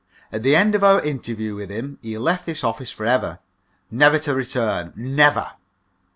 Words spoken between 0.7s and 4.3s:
of our interview with him he left this office for ever, never